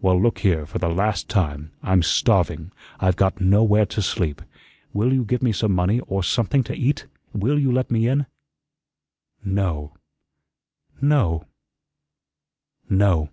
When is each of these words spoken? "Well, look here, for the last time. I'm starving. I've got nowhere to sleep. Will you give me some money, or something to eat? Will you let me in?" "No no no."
"Well, 0.00 0.18
look 0.18 0.38
here, 0.38 0.64
for 0.64 0.78
the 0.78 0.88
last 0.88 1.28
time. 1.28 1.70
I'm 1.82 2.02
starving. 2.02 2.70
I've 2.98 3.14
got 3.16 3.42
nowhere 3.42 3.84
to 3.84 4.00
sleep. 4.00 4.40
Will 4.94 5.12
you 5.12 5.22
give 5.22 5.42
me 5.42 5.52
some 5.52 5.72
money, 5.74 6.00
or 6.06 6.22
something 6.22 6.64
to 6.64 6.74
eat? 6.74 7.04
Will 7.34 7.58
you 7.58 7.70
let 7.70 7.90
me 7.90 8.08
in?" 8.08 8.24
"No 9.44 9.92
no 11.02 11.44
no." 12.88 13.28